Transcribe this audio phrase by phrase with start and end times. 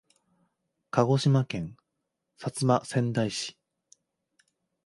[0.89, 1.77] 鹿児島県
[2.39, 3.55] 薩摩川内市